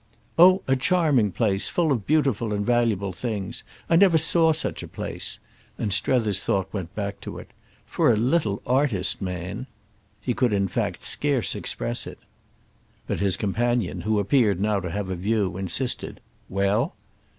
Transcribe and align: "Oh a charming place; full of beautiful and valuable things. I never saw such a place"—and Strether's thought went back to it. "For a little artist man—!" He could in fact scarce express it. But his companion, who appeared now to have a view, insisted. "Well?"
"Oh 0.39 0.63
a 0.67 0.75
charming 0.75 1.31
place; 1.31 1.69
full 1.69 1.91
of 1.91 2.07
beautiful 2.07 2.55
and 2.55 2.65
valuable 2.65 3.13
things. 3.13 3.63
I 3.87 3.95
never 3.97 4.17
saw 4.17 4.51
such 4.51 4.81
a 4.81 4.87
place"—and 4.87 5.93
Strether's 5.93 6.39
thought 6.39 6.73
went 6.73 6.95
back 6.95 7.21
to 7.21 7.37
it. 7.37 7.51
"For 7.85 8.11
a 8.11 8.15
little 8.15 8.63
artist 8.65 9.21
man—!" 9.21 9.67
He 10.19 10.33
could 10.33 10.53
in 10.53 10.67
fact 10.67 11.03
scarce 11.03 11.53
express 11.53 12.07
it. 12.07 12.17
But 13.05 13.19
his 13.19 13.37
companion, 13.37 14.01
who 14.01 14.17
appeared 14.17 14.59
now 14.59 14.79
to 14.79 14.89
have 14.89 15.11
a 15.11 15.15
view, 15.15 15.55
insisted. 15.55 16.19
"Well?" 16.49 16.95